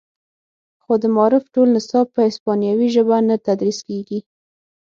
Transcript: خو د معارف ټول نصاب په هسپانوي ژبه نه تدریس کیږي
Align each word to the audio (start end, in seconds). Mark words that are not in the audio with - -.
خو 0.83 0.93
د 1.03 1.03
معارف 1.15 1.43
ټول 1.53 1.67
نصاب 1.77 2.05
په 2.15 2.19
هسپانوي 2.27 2.87
ژبه 2.95 3.17
نه 3.29 3.35
تدریس 3.47 3.79
کیږي 3.87 4.19